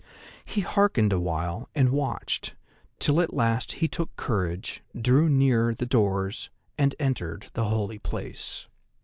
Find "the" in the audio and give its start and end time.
5.75-5.85, 7.53-7.65